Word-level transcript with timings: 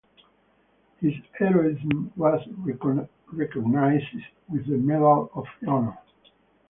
His 0.99 1.13
heroism 1.37 2.11
was 2.17 2.41
recognized 2.57 4.15
with 4.51 4.65
the 4.65 4.77
Medal 4.79 5.29
of 5.35 5.45
Honor. 5.67 5.95